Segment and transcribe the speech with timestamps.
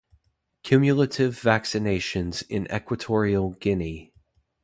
[0.63, 4.11] Cumulative vaccinations in Equatorial Guinea